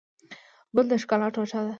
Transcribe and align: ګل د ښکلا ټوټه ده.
ګل 0.75 0.85
د 0.89 0.93
ښکلا 1.01 1.27
ټوټه 1.33 1.59
ده. 1.65 1.69